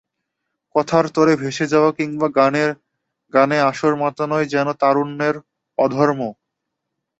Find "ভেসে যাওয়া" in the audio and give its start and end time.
1.35-1.91